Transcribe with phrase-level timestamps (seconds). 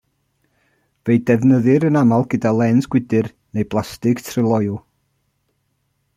[1.09, 4.81] Fe'i defnyddir yn aml gyda lens gwydr neu blastig tryloyw.